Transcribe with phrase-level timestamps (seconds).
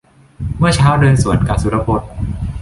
[0.57, 2.01] เมื่อเช้าเดินสวนกะ สุรพล